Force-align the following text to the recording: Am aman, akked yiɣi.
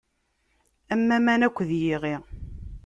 Am 0.93 1.03
aman, 1.15 1.41
akked 1.47 1.69
yiɣi. 1.81 2.15